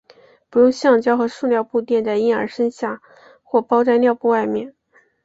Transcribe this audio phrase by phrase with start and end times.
[0.49, 2.99] 不用橡胶和塑料布垫在婴儿身下
[3.43, 4.73] 或包在尿布外面。